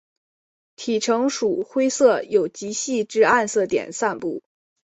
[0.77, 4.41] 体成鼠灰色有极细之暗色点散布。